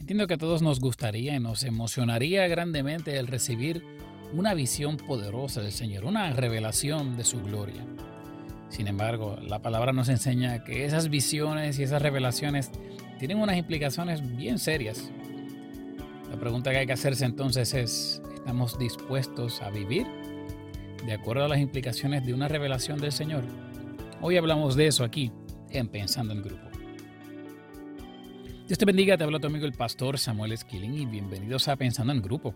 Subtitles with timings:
[0.00, 3.84] Entiendo que a todos nos gustaría y nos emocionaría grandemente el recibir
[4.32, 7.84] una visión poderosa del Señor, una revelación de su gloria.
[8.70, 12.70] Sin embargo, la palabra nos enseña que esas visiones y esas revelaciones
[13.18, 15.10] tienen unas implicaciones bien serias.
[16.30, 20.06] La pregunta que hay que hacerse entonces es, ¿estamos dispuestos a vivir
[21.04, 23.44] de acuerdo a las implicaciones de una revelación del Señor?
[24.22, 25.30] Hoy hablamos de eso aquí
[25.70, 26.69] en Pensando en Grupo.
[28.70, 32.12] Dios te bendiga, te habla tu amigo el pastor Samuel Esquilín y bienvenidos a Pensando
[32.12, 32.54] en Grupo,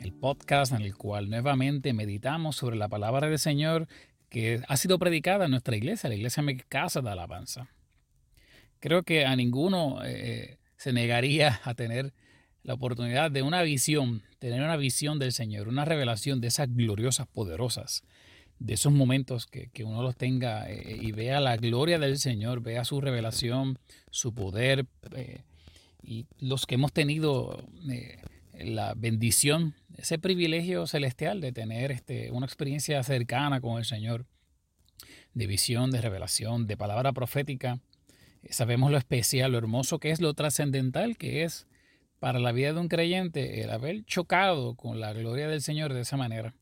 [0.00, 3.86] el podcast en el cual nuevamente meditamos sobre la palabra del Señor
[4.30, 7.68] que ha sido predicada en nuestra iglesia, la iglesia mi casa de alabanza.
[8.80, 12.14] Creo que a ninguno eh, se negaría a tener
[12.62, 17.26] la oportunidad de una visión, tener una visión del Señor, una revelación de esas gloriosas,
[17.26, 18.04] poderosas,
[18.64, 22.84] de esos momentos que, uno los tenga eh, y vea la gloria del Señor, vea
[22.84, 23.78] su revelación,
[24.10, 25.42] su poder, eh,
[26.00, 27.64] y los que hemos tenido
[28.54, 34.26] la bendición, ese privilegio celestial de tener este, una experiencia cercana con el Señor,
[35.34, 37.80] de visión, de revelación, de palabra profética.
[38.48, 41.66] Sabemos lo especial, lo hermoso que es, lo trascendental que es
[42.20, 46.02] para la vida de un creyente el haber chocado con la gloria del Señor de
[46.02, 46.54] esa manera.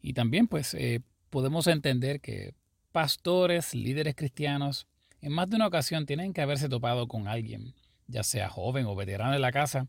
[0.00, 1.00] Y también pues eh,
[1.32, 2.52] podemos entender que
[2.92, 4.86] pastores, líderes cristianos,
[5.22, 7.72] en más de una ocasión tienen que haberse topado con alguien,
[8.06, 9.88] ya sea joven o veterano de la casa,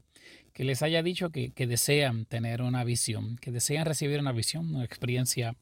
[0.53, 4.85] que les haya dicho que, desean tener una visión, que desean recibir una visión, una
[4.85, 5.57] experiencia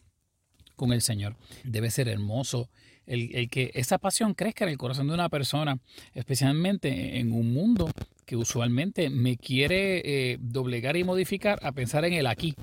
[0.75, 1.35] con el Señor.
[1.63, 2.69] Debe ser hermoso
[3.07, 5.79] el, que esa pasión crezca en el corazón de una persona,
[6.13, 7.89] especialmente en un mundo
[8.27, 12.53] que usualmente me quiere eh, doblegar y modificar a pensar en el aquí,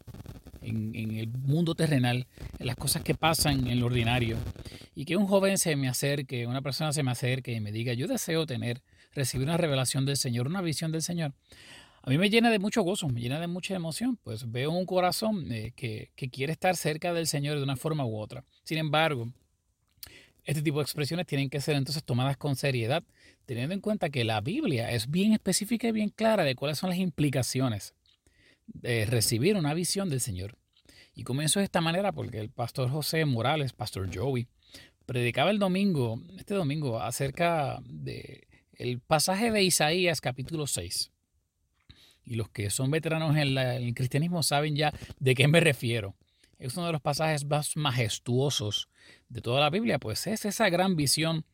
[0.62, 2.26] en, el mundo terrenal,
[2.58, 4.36] en las cosas que pasan en lo ordinario.
[4.94, 7.92] Y que un joven se me acerque, una persona se me acerque y me diga,
[7.92, 11.32] yo deseo tener, recibir una revelación del Señor, una visión del Señor
[12.08, 14.86] a mí me llena de mucho gozo, me llena de mucha emoción, pues veo un
[14.86, 18.44] corazón eh, que, quiere estar cerca del Señor de una forma u otra.
[18.64, 19.30] Sin embargo,
[20.44, 23.04] este tipo de expresiones tienen que ser entonces tomadas con seriedad,
[23.44, 26.88] teniendo en cuenta que la Biblia es bien específica y bien clara de cuáles son
[26.88, 27.94] las implicaciones
[28.68, 30.56] de recibir una visión del Señor.
[31.14, 34.46] Y comienzo de esta manera porque el pastor José Morales, pastor Joey,
[35.04, 41.10] predicaba el domingo, este domingo, acerca de el pasaje de Isaías capítulo 6
[42.28, 46.14] y los que son veteranos en, el cristianismo saben ya de qué me refiero.
[46.58, 48.88] Es uno de los pasajes más majestuosos
[49.28, 51.46] de toda la Biblia, pues es esa gran visión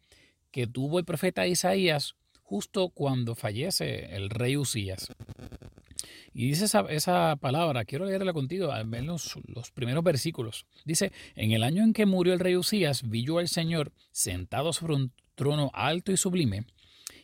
[0.50, 2.16] que tuvo el profeta Isaías
[2.54, 5.08] justo cuando fallece el rey Usías.
[6.32, 10.64] Y dice esa, palabra, quiero leerla contigo, al menos los primeros versículos.
[10.84, 14.72] Dice, en el año en que murió el rey Usías, vi yo al Señor sentado
[14.72, 16.64] sobre un trono alto y sublime,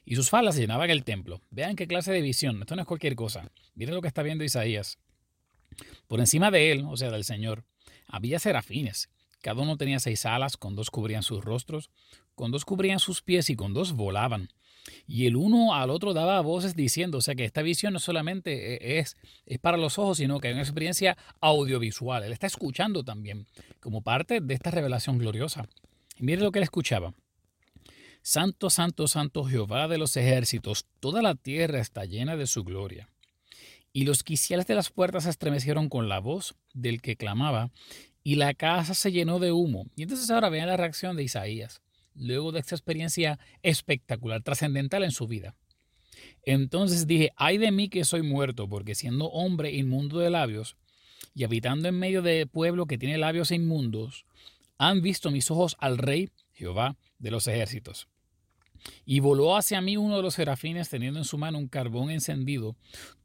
[0.05, 1.41] y sus falas llenaban el templo.
[1.51, 2.59] Vean qué clase de visión.
[2.59, 3.53] Esto no es cualquier cosa.
[3.77, 4.99] Miren lo que está viendo Isaías.
[6.09, 7.63] Por encima de él, o sea, del Señor,
[8.09, 9.11] había serafines.
[9.43, 11.89] Cada uno tenía seis alas, con dos cubrían sus rostros,
[12.35, 14.49] con dos cubrían sus pies y con dos volaban.
[15.07, 18.75] Y el uno al otro daba voces diciendo, o sea que esta visión no solamente
[18.75, 22.25] e-, es, es para los ojos, sino que hay una experiencia audiovisual.
[22.25, 23.47] Él está escuchando también,
[23.81, 25.69] como parte de esta revelación gloriosa.
[26.19, 27.15] Y mire lo que él escuchaba.
[28.23, 33.09] Santo, santo, santo Jehová de los ejércitos, toda la tierra está llena de su gloria.
[33.93, 37.71] Y los quiciales de las puertas se estremecieron con la voz del que clamaba,
[38.23, 39.87] y la casa se llenó de humo.
[39.97, 41.81] Y entonces ahora vean la reacción de Isaías,
[42.15, 45.55] luego de esta experiencia espectacular, trascendental en su vida.
[46.43, 50.77] Entonces dije, ay de mí que soy muerto, porque siendo hombre inmundo de labios,
[51.35, 54.25] y habitando en medio de pueblo que tiene labios inmundos,
[54.79, 58.09] han visto mis ojos al Rey Jehová de los ejércitos.
[59.05, 62.77] Y voló hacia mí uno de los serafines teniendo en su mano un carbón encendido,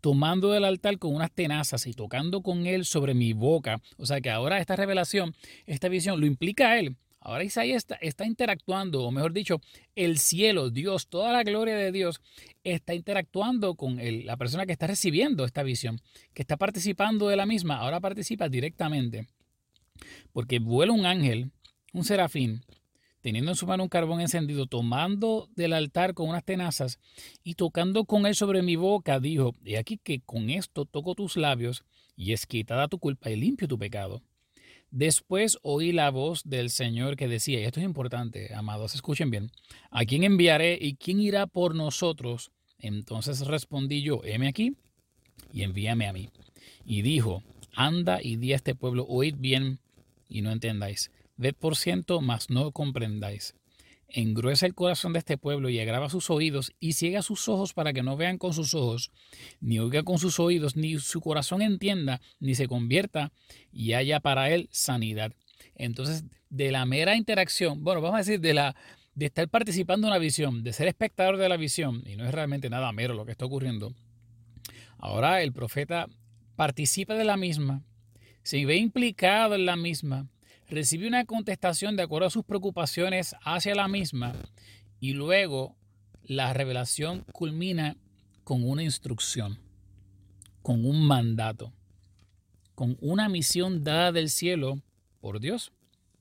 [0.01, 3.81] tomando del altar con unas tenazas y tocando con él sobre mi boca.
[3.97, 5.33] O sea que ahora esta revelación,
[5.65, 6.97] esta visión, lo implica a él.
[7.25, 9.59] Ahora Isaías está, interactuando, o mejor dicho,
[9.95, 12.21] el cielo, Dios, toda la gloria de Dios,
[12.63, 13.97] está interactuando con
[14.27, 15.99] la persona que está recibiendo esta visión,
[16.35, 17.77] que está participando de la misma.
[17.77, 19.27] Ahora participa directamente.
[20.33, 21.49] Porque vuela un ángel,
[21.93, 22.63] un serafín,
[23.21, 26.99] teniendo en su mano un carbón encendido, tomando del altar con unas tenazas
[27.43, 31.37] y tocando con él sobre mi boca, dijo, he aquí que con esto toco tus
[31.37, 31.85] labios
[32.15, 34.21] y es quitada tu culpa y limpio tu pecado.
[34.91, 39.51] Después oí la voz del Señor que decía, y esto es importante, amados, escuchen bien,
[39.91, 42.51] ¿a quién enviaré y quién irá por nosotros?
[42.79, 44.77] Entonces respondí yo, heme aquí
[45.51, 46.29] y envíame a mí.
[46.85, 47.43] Y dijo,
[47.73, 49.79] anda y di a este pueblo, oíd bien
[50.29, 53.55] y no entendáis Ved por ciento, mas no comprendáis.
[54.07, 57.93] Engruesa el corazón de este pueblo y agrava sus oídos y ciega sus ojos para
[57.93, 59.11] que no vean con sus ojos,
[59.59, 63.31] ni oiga con sus oídos, ni su corazón entienda, ni se convierta
[63.71, 65.33] y haya para él sanidad.
[65.75, 68.75] Entonces, de la mera interacción, bueno, vamos a decir, de la
[69.15, 72.33] de estar participando en una visión, de ser espectador de la visión, y no es
[72.33, 73.93] realmente nada mero lo que está ocurriendo,
[74.97, 76.07] ahora el profeta
[76.57, 77.81] participa de la misma,
[78.43, 80.27] se ve implicado en la misma,
[80.69, 84.33] recibe una contestación de acuerdo a sus preocupaciones hacia la misma
[84.99, 85.75] y luego
[86.23, 87.97] la revelación culmina
[88.43, 89.59] con una instrucción,
[90.61, 91.73] con un mandato,
[92.73, 94.81] con una misión dada del cielo
[95.21, 95.71] por Dios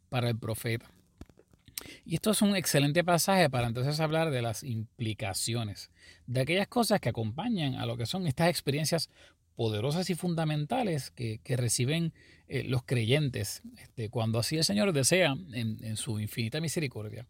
[0.08, 0.90] para el profeta.
[2.04, 5.90] Y esto es un excelente pasaje para entonces hablar de las implicaciones,
[6.26, 9.10] de aquellas cosas que acompañan a lo que son estas experiencias
[9.54, 12.12] poderosas y fundamentales que, reciben
[12.48, 17.26] eh, los creyentes este, cuando así el Señor desea en, su infinita misericordia.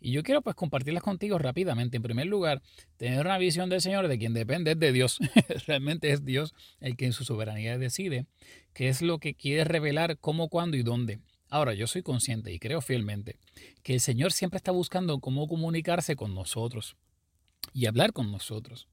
[0.00, 1.96] Y yo quiero pues compartirlas contigo rápidamente.
[1.96, 2.62] En primer lugar,
[2.96, 5.18] tener una visión del Señor de quien depende de Dios.
[5.66, 8.26] Realmente es Dios el que en su soberanía decide
[8.74, 11.20] qué es lo que quiere revelar, cómo, cuándo y dónde.
[11.50, 13.36] Ahora, yo soy consciente y creo fielmente
[13.82, 16.96] que el Señor siempre está buscando cómo comunicarse con nosotros
[17.72, 18.88] y hablar con nosotros.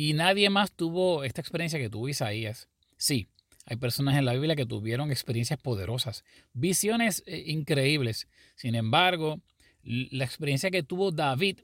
[0.00, 2.68] Y nadie más tuvo esta experiencia que tuvo Isaías.
[2.96, 3.26] Sí,
[3.66, 6.22] hay personas en la Biblia que tuvieron experiencias poderosas,
[6.52, 8.28] visiones eh, increíbles.
[8.54, 9.40] Sin embargo,
[9.82, 11.62] la experiencia que tuvo David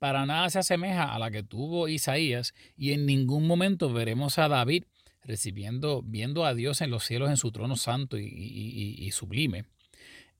[0.00, 4.48] para nada se asemeja a la que tuvo Isaías y en ningún momento veremos a
[4.48, 4.82] David
[5.22, 9.64] recibiendo, viendo a Dios en los cielos en su trono santo y, sublime.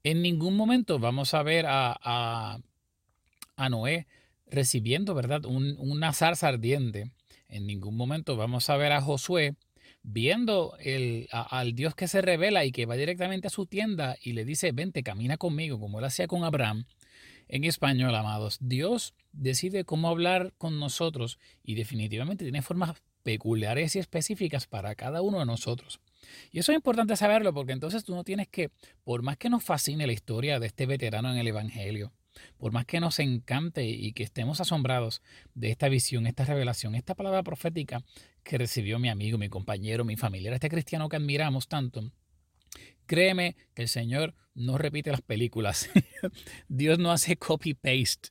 [0.03, 2.59] En ningún momento vamos a ver a,
[3.55, 4.05] a, Noé
[4.47, 7.13] recibiendo, ¿verdad?, un, una zarza ardiente
[7.49, 9.55] en ningún momento vamos a ver a Josué
[10.03, 10.77] viendo
[11.31, 14.71] al Dios que se revela y que va directamente a su tienda y le dice,
[14.71, 16.85] vente, camina conmigo, como él hacía con Abraham.
[17.49, 23.99] En español, amados, Dios decide cómo hablar con nosotros y definitivamente tiene formas peculiares y
[23.99, 25.99] específicas para cada uno de nosotros.
[26.51, 28.71] Y eso es importante saberlo porque entonces tú no tienes que,
[29.03, 32.13] por más que nos fascine la historia de este veterano en el Evangelio,
[32.57, 35.21] por más que nos encante y que estemos asombrados
[35.55, 38.03] de esta visión, esta revelación, esta palabra profética
[38.43, 42.11] que recibió mi amigo, mi compañero, mi familiar, este cristiano que admiramos tanto,
[43.05, 45.89] créeme que el Señor no repite las películas.
[46.67, 48.29] Dios no hace copy-paste.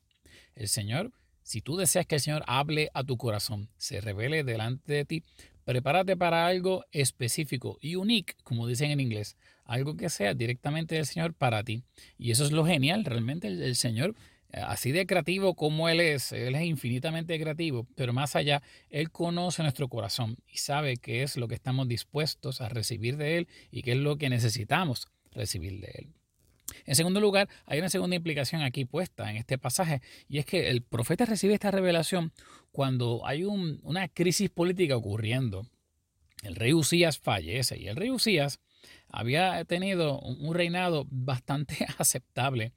[0.54, 1.12] El Señor,
[1.42, 5.22] si tú deseas que el Señor hable a tu corazón, se revele delante de ti,
[5.64, 11.06] prepárate para algo específico y unique, como dicen en inglés algo que sea directamente del
[11.06, 11.82] Señor para ti.
[12.18, 14.14] Y eso es lo genial, realmente el, Señor,
[14.52, 19.10] eh, así de creativo como Él es, Él es infinitamente creativo, pero más allá, Él
[19.10, 23.48] conoce nuestro corazón y sabe qué es lo que estamos dispuestos a recibir de Él
[23.70, 26.08] y qué es lo que necesitamos recibir de Él.
[26.84, 30.68] En segundo lugar, hay una segunda implicación aquí puesta en este pasaje, y es que
[30.68, 32.32] el profeta recibe esta revelación
[32.72, 35.66] cuando hay una crisis política ocurriendo.
[36.42, 38.60] El rey Usías fallece, y el rey Usías
[39.08, 42.72] había tenido un reinado bastante aceptable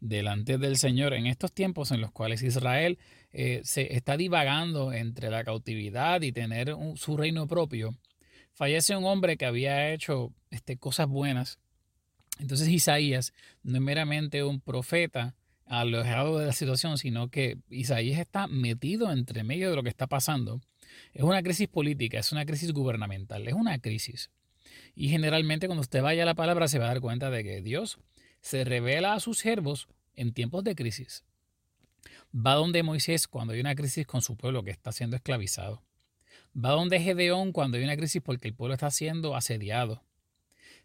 [0.00, 2.98] delante del Señor en estos tiempos en los cuales Israel
[3.32, 7.96] eh, se está divagando entre la cautividad y tener su reino propio.
[8.52, 11.58] Fallece un hombre que había hecho este, cosas buenas.
[12.38, 13.32] Entonces Isaías
[13.62, 15.34] no es meramente un profeta
[15.66, 20.06] alejado de la situación, sino que Isaías está metido entre medio de lo que está
[20.06, 20.60] pasando.
[21.12, 24.30] Es una crisis política, es una crisis gubernamental, es una crisis.
[24.94, 27.62] Y generalmente cuando usted vaya a la palabra se va a dar cuenta de que
[27.62, 27.98] Dios
[28.40, 31.24] se revela a sus siervos en tiempos de crisis.
[32.34, 35.82] Va donde Moisés cuando hay una crisis con su pueblo que está siendo esclavizado.
[36.56, 40.02] Va donde Gedeón cuando hay una crisis porque el pueblo está siendo asediado.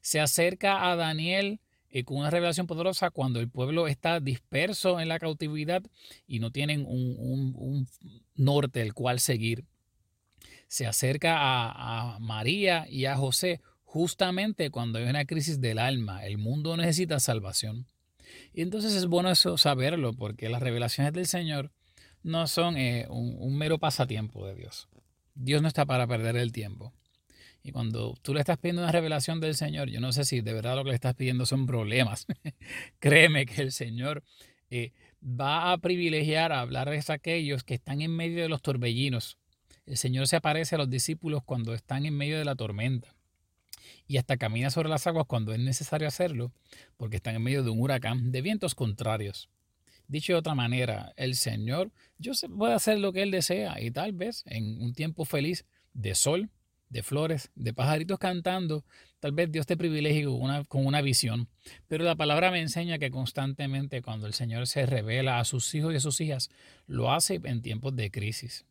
[0.01, 5.07] Se acerca a Daniel eh, con una revelación poderosa cuando el pueblo está disperso en
[5.07, 5.83] la cautividad
[6.27, 7.87] y no tienen un,
[8.35, 9.65] norte el cual seguir.
[10.67, 13.59] Se acerca a María y a José
[13.91, 17.87] justamente cuando hay una crisis del alma, el mundo necesita salvación.
[18.53, 21.71] Y entonces es bueno saberlo, porque las revelaciones del Señor
[22.21, 24.89] no son eh, un, mero pasatiempo de Dios.
[25.33, 26.93] Dios no está para perder el tiempo.
[27.63, 30.53] Y cuando tú le estás pidiendo una revelación del Señor, yo no sé si de
[30.53, 32.27] verdad lo que le estás pidiendo son problemas.
[32.99, 34.23] Créeme que el Señor
[34.69, 34.91] eh,
[35.23, 39.39] va a privilegiar a hablar de aquellos que están en medio de los torbellinos.
[39.87, 43.15] El Señor se aparece a los discípulos cuando están en medio de la tormenta
[44.07, 46.51] y hasta camina sobre las aguas cuando es necesario hacerlo,
[46.97, 49.49] porque están en medio de un huracán de vientos contrarios.
[50.07, 54.13] Dicho de otra manera, el Señor, yo puede hacer lo que Él desea y tal
[54.13, 56.49] vez en un tiempo feliz de sol,
[56.89, 58.83] de flores, de pajaritos cantando,
[59.19, 61.47] tal vez Dios te privilegie con una, con una visión.
[61.87, 65.93] Pero la palabra me enseña que constantemente cuando el Señor se revela a sus hijos
[65.93, 66.49] y a sus hijas,
[66.87, 68.65] lo hace en tiempos de crisis.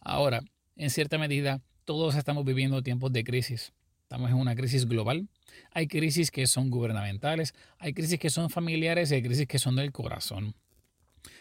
[0.00, 0.42] Ahora,
[0.76, 3.72] en cierta medida, todos estamos viviendo tiempos de crisis.
[4.08, 5.28] Estamos en una crisis global.
[5.70, 9.76] Hay crisis que son gubernamentales, hay crisis que son familiares y hay crisis que son
[9.76, 10.54] del corazón.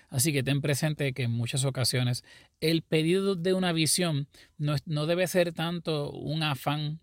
[0.10, 2.26] Así que ten presente que en muchas ocasiones
[2.60, 7.00] el pedido de una visión no, debe ser tanto un afán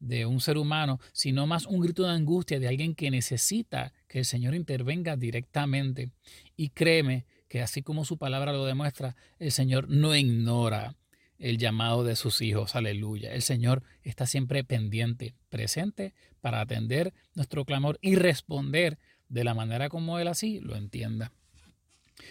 [0.00, 4.20] de un ser humano, sino más un grito de angustia de alguien que necesita que
[4.20, 6.10] el Señor intervenga directamente.
[6.56, 10.96] Y créeme que así como su palabra lo demuestra, el Señor no ignora
[11.42, 12.76] el llamado de sus hijos.
[12.76, 13.34] Aleluya.
[13.34, 19.88] El Señor está siempre pendiente, presente para atender nuestro clamor y responder de la manera
[19.88, 21.32] como Él así lo entienda.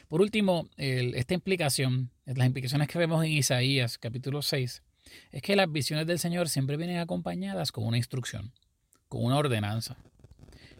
[0.07, 4.81] Por último, esta implicación, las implicaciones que vemos en Isaías capítulo 6,
[5.31, 8.53] es que las visiones del Señor siempre vienen acompañadas con una instrucción,
[9.09, 9.97] con una ordenanza.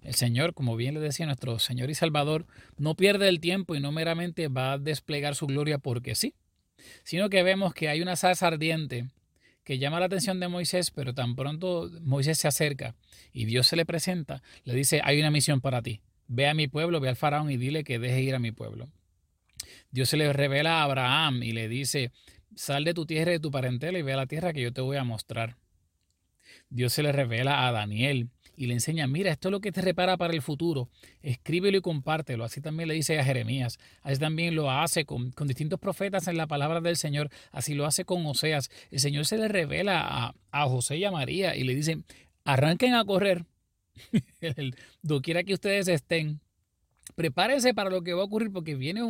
[0.04, 2.46] El Señor, como bien le decía nuestro Señor y Salvador,
[2.78, 6.34] no pierde el tiempo y no meramente va a desplegar su gloria porque sí,
[7.04, 9.08] sino que vemos que hay una salsa ardiente
[9.64, 12.96] que llama la atención de Moisés, pero tan pronto Moisés se acerca
[13.32, 16.02] y Dios se le presenta, le dice, hay una misión para ti.
[16.28, 18.90] Ve a mi pueblo, ve al faraón y dile que deje ir a mi pueblo.
[19.92, 22.12] Dios se le revela a Abraham y le dice,
[22.56, 24.74] sal de tu tierra y de tu parentela y ve a la tierra que yo
[24.74, 25.58] te voy a mostrar.
[26.70, 28.30] Dios se le revela a Daniel
[28.62, 30.88] y le enseña, mira, esto es lo que te repara para el futuro,
[31.24, 32.44] escríbelo y compártelo.
[32.44, 36.46] Así también le dice a Jeremías, así también lo hace con, distintos profetas en la
[36.46, 38.70] palabra del Señor, así lo hace con Oseas.
[38.92, 42.04] El Señor se le revela a, José y a María y le dice,
[42.46, 43.46] arranquen a correr,
[45.02, 46.40] doquiera que ustedes estén,
[47.16, 49.02] prepárense para lo que va a ocurrir porque viene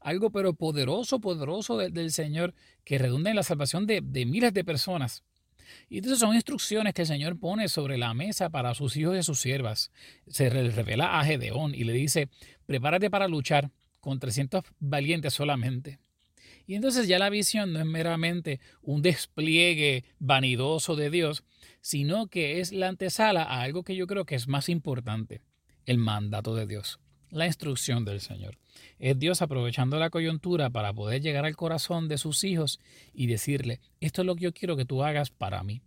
[0.00, 4.64] algo pero poderoso, poderoso del, Señor que redunda en la salvación de, de, miles de
[4.64, 5.24] personas.
[5.88, 9.22] Y entonces son instrucciones que el Señor pone sobre la mesa para sus hijos y
[9.22, 9.90] sus siervas.
[10.26, 12.28] Se revela a Gedeón y le dice,
[12.66, 15.98] prepárate para luchar con 300 valientes solamente.
[16.66, 21.44] Y entonces ya la visión no es meramente un despliegue vanidoso de Dios,
[21.80, 25.42] sino que es la antesala a algo que yo creo que es más importante,
[25.84, 27.00] el mandato de Dios
[27.34, 28.58] la instrucción del Señor.
[28.98, 32.78] Es Dios aprovechando la coyuntura para poder llegar al corazón de sus hijos
[33.12, 35.82] y decirle, esto es lo que yo quiero que tú hagas para mí.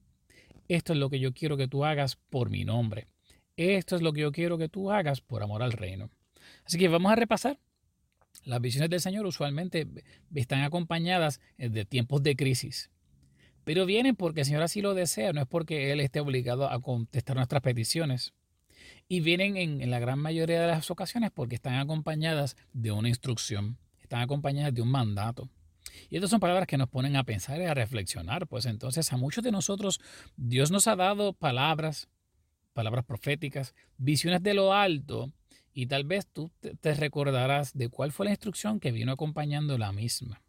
[0.67, 3.07] Esto es lo que yo quiero que tú hagas por mi nombre.
[3.55, 6.11] Esto es lo que yo quiero que tú hagas por amor al reino.
[6.65, 7.57] Así que vamos a repasar.
[8.43, 9.87] Las visiones del Señor usualmente
[10.35, 12.91] están acompañadas de tiempos de crisis.
[13.63, 16.81] Pero vienen porque el Señor así lo desea, no es porque Él esté obligado a
[16.81, 18.33] contestar nuestras peticiones
[19.07, 23.77] y vienen en, la gran mayoría de las ocasiones porque están acompañadas de una instrucción,
[24.01, 25.49] están acompañadas de un mandato.
[26.09, 29.17] Y estas son palabras que nos ponen a pensar y a reflexionar, pues entonces a
[29.17, 29.99] muchos de nosotros
[30.35, 32.09] Dios nos ha dado palabras,
[32.73, 35.31] palabras proféticas, visiones de lo alto,
[35.73, 36.51] y tal vez tú
[36.81, 40.41] te recordarás de cuál fue la instrucción que vino acompañando la misma.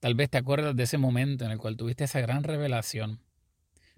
[0.00, 3.20] Tal vez te acuerdas de ese momento en el cual tuviste esa gran revelación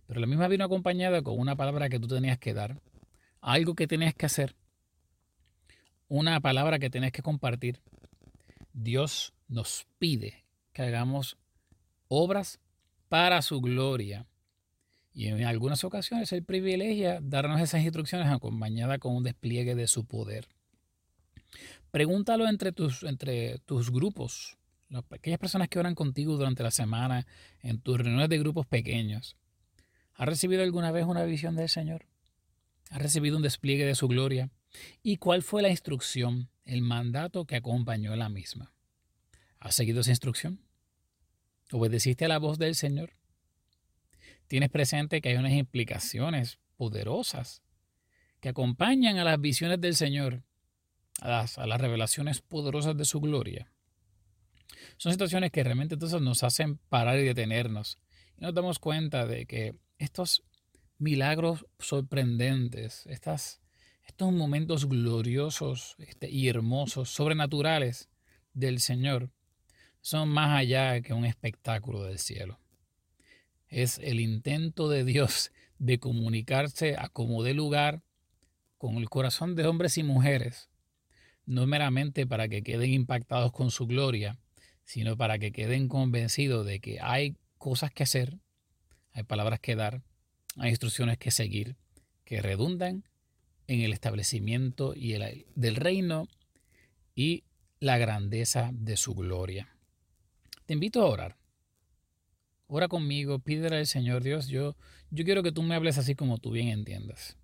[0.09, 2.81] pero la misma vino acompañada con una palabra que tú tenías que dar,
[3.43, 4.57] algo que tenías que hacer,
[6.09, 7.83] una palabra que tenías que compartir.
[8.73, 11.37] Dios nos pide que hagamos
[12.09, 12.59] obras
[13.11, 14.27] para su gloria.
[15.13, 20.07] Y en algunas ocasiones Él privilegia darnos esas instrucciones acompañadas con un despliegue de su
[20.07, 20.49] poder.
[21.91, 24.57] Pregúntalo entre tus, entre tus grupos,
[25.11, 27.27] aquellas personas que oran contigo durante la semana,
[27.63, 29.37] en tus reuniones de grupos pequeños.
[30.19, 32.05] ¿Ha recibido alguna vez una visión del Señor?
[32.91, 34.51] ¿Ha recibido un despliegue de su gloria?
[35.01, 38.75] ¿Y cuál fue la instrucción, el mandato que acompañó la misma?
[39.61, 40.61] ¿Has seguido esa instrucción?
[41.71, 43.13] ¿Obedeciste a la voz del Señor?
[44.49, 47.63] Tienes presente que hay unas implicaciones poderosas
[48.41, 50.43] que acompañan a las visiones del Señor,
[51.21, 53.71] a las, a las revelaciones poderosas de su gloria.
[54.97, 57.99] Son situaciones que realmente entonces nos hacen parar y detenernos.
[58.37, 60.43] Y nos damos cuenta de que estos
[60.99, 63.61] milagros sorprendentes, estas,
[64.07, 68.09] estos momentos gloriosos este, y hermosos, sobrenaturales
[68.53, 69.31] del Señor,
[70.01, 72.59] son más allá que un espectáculo del cielo.
[73.69, 78.03] Es el intento de Dios de comunicarse a como de lugar
[78.79, 80.71] con el corazón de hombres y mujeres,
[81.45, 84.39] no meramente para que queden impactados con su gloria,
[84.85, 88.39] sino para que queden convencidos de que hay cosas que hacer,
[89.13, 90.03] hay palabras que dar,
[90.57, 91.77] hay instrucciones que seguir,
[92.25, 93.05] que redundan
[93.67, 96.29] en el establecimiento y el, del reino
[97.15, 97.45] y
[97.81, 99.69] la grandeza de su gloria.
[100.67, 101.37] Te invito a orar.
[102.67, 104.77] ora conmigo, pídele al Señor Dios, yo,
[105.11, 107.37] yo quiero que tú me hables así como tú bien entiendas.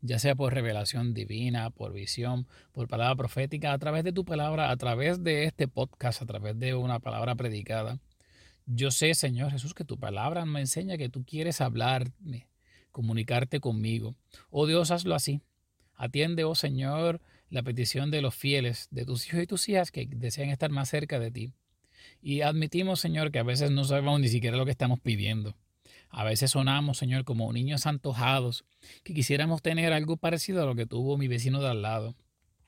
[0.00, 4.70] Ya sea por revelación divina, por visión, por palabra profética, a través de tu palabra,
[4.70, 7.98] a través de este podcast, a través de una palabra predicada.
[8.70, 12.48] Yo sé, Señor Jesús, que tu palabra me enseña que tú quieres hablarme,
[12.92, 14.14] comunicarte conmigo.
[14.50, 15.40] Oh Dios, hazlo así.
[15.94, 20.06] Atiende, oh Señor, la petición de los fieles, de tus hijos y tus hijas que
[20.06, 21.52] desean estar más cerca de ti.
[22.20, 25.56] Y admitimos, Señor, que a veces no sabemos ni siquiera lo que estamos pidiendo.
[26.10, 28.66] A veces sonamos, Señor, como niños antojados,
[29.02, 32.14] que quisiéramos tener algo parecido a lo que tuvo mi vecino de al lado.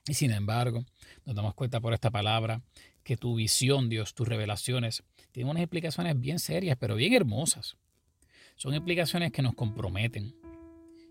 [0.07, 0.83] Y sin embargo,
[1.25, 2.63] nos damos cuenta por esta palabra
[3.03, 7.77] que tu visión, Dios, tus revelaciones, tienen unas explicaciones bien serias, pero bien hermosas.
[8.55, 10.35] Son explicaciones que nos comprometen.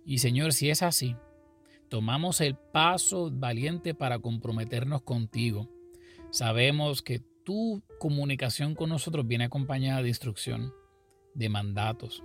[0.04, 1.16] Y Señor, si es así,
[1.88, 5.68] tomamos el paso valiente para comprometernos contigo.
[6.30, 10.72] Sabemos que tu comunicación con nosotros viene acompañada de instrucción,
[11.34, 12.22] de mandatos,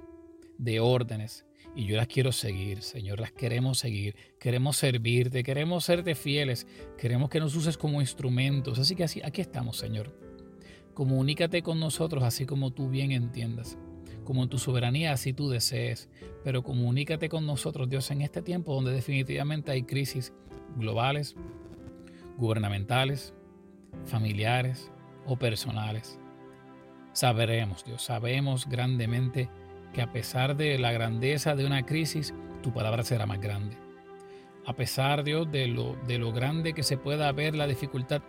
[0.57, 1.45] de órdenes.
[1.75, 4.15] Y yo las quiero seguir, Señor, las queremos seguir.
[4.39, 8.79] Queremos servirte, queremos serte fieles, queremos que nos uses como instrumentos.
[8.79, 10.24] Así que así, aquí estamos, Señor.
[10.95, 13.77] Comunícate con nosotros así como tú bien entiendas,
[14.23, 16.09] como en tu soberanía así tú desees.
[16.43, 20.33] Pero comunícate con nosotros, Dios, en este tiempo donde definitivamente hay crisis
[20.75, 21.35] globales,
[22.37, 23.35] gubernamentales,
[24.05, 24.91] familiares,
[25.25, 26.19] o personales.
[27.13, 29.49] Sabremos, Dios, sabemos grandemente
[29.93, 33.77] que a pesar de la grandeza de una crisis, tu palabra será más grande.
[34.65, 38.21] A pesar, Dios, de lo, de lo grande que se pueda ver la dificultad,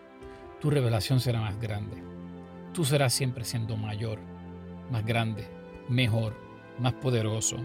[0.60, 2.15] tu revelación será más grande.
[2.76, 4.18] Tú serás siempre siendo mayor,
[4.90, 5.48] más grande,
[5.88, 6.34] mejor,
[6.78, 7.56] más poderoso.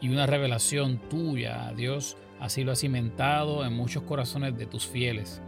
[0.00, 5.42] Y una revelación tuya, Dios, así lo ha cimentado en muchos corazones de tus fieles.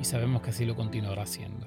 [0.00, 1.66] Y sabemos que así lo continuará haciendo.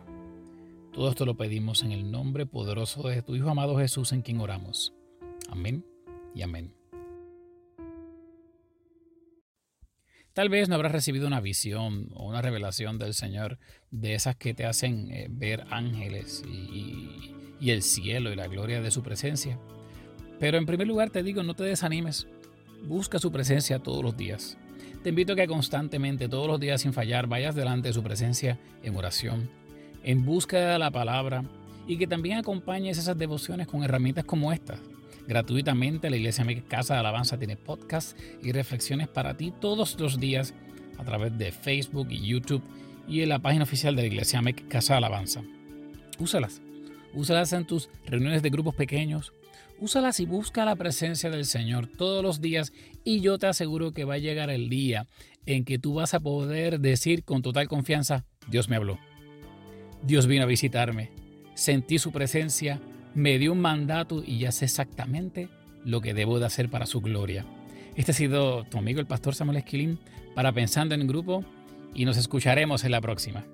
[0.92, 4.40] Todo esto lo pedimos en el nombre poderoso de tu Hijo amado Jesús en quien
[4.40, 4.92] oramos.
[5.52, 5.86] Amén
[6.34, 6.83] y amén.
[10.34, 13.60] Tal vez no habrás recibido una visión o una revelación del Señor
[13.92, 18.82] de esas que te hacen eh, ver ángeles y, y el cielo y la gloria
[18.82, 19.60] de su presencia.
[20.40, 22.28] Pero en primer lugar te digo, no te desanimes.
[22.84, 24.58] Busca su presencia todos los días.
[25.04, 28.60] Te invito a que constantemente, todos los días sin fallar, vayas delante de su presencia
[28.82, 29.50] en oración
[30.04, 31.44] en búsqueda de la palabra
[31.88, 34.80] y que también acompañes esas devociones con herramientas como estas.
[35.28, 40.54] Gratuitamente la Iglesia Casa de Alabanza tiene podcasts y reflexiones para ti todos los días
[40.98, 42.64] a través de Facebook y YouTube
[43.08, 45.42] y en la página oficial de la Iglesia Casa de Alabanza.
[46.20, 46.62] Úsalas.
[47.14, 49.34] Úsalas en tus reuniones de grupos pequeños.
[49.80, 54.06] Úsalas y busca la presencia del Señor todos los días y yo te aseguro que
[54.06, 55.08] va a llegar el día
[55.46, 59.00] en que tú vas a poder decir con total confianza, Dios me habló.
[60.04, 61.12] Dios vino a visitarme,
[61.54, 62.82] sentí su presencia,
[63.14, 65.50] me dio un mandato y ya sé exactamente
[65.86, 67.46] lo que debo de hacer para su gloria.
[67.96, 70.00] Este ha sido tu amigo el pastor Samuel Esquilín
[70.36, 71.44] para Pensando en Grupo
[71.94, 73.46] y nos escucharemos en la próxima.